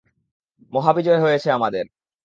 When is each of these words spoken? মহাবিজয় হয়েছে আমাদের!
মহাবিজয় 0.73 1.19
হয়েছে 1.21 1.47
আমাদের! 1.51 1.85